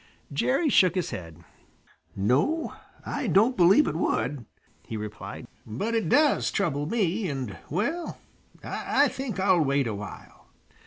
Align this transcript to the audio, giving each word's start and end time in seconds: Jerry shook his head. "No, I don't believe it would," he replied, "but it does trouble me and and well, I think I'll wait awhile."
Jerry 0.33 0.69
shook 0.69 0.95
his 0.95 1.11
head. 1.11 1.43
"No, 2.15 2.73
I 3.05 3.27
don't 3.27 3.55
believe 3.55 3.85
it 3.85 3.93
would," 3.95 4.45
he 4.87 4.97
replied, 4.97 5.45
"but 5.63 5.93
it 5.93 6.09
does 6.09 6.49
trouble 6.49 6.87
me 6.89 7.29
and 7.29 7.51
and 7.51 7.59
well, 7.69 8.17
I 8.63 9.09
think 9.09 9.39
I'll 9.39 9.61
wait 9.61 9.85
awhile." 9.85 10.47